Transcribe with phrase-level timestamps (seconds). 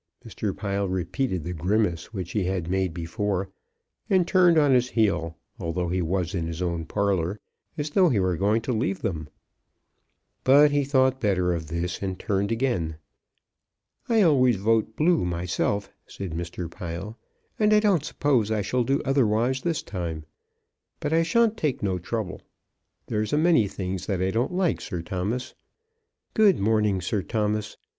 [0.25, 0.57] Mr.
[0.57, 3.51] Pile repeated the grimace which he had made before,
[4.09, 7.39] and turned on his heel although he was in his own parlour,
[7.77, 9.29] as though he were going to leave them.
[10.43, 12.95] But he thought better of this, and turned again.
[14.09, 16.67] "I always vote Blue myself," said Mr.
[16.67, 17.15] Pile,
[17.59, 20.25] "and I don't suppose I shall do otherwise this time.
[20.99, 22.41] But I shan't take no trouble.
[23.05, 25.53] There's a many things that I don't like, Sir Thomas.
[26.33, 27.77] Good morning, Sir Thomas.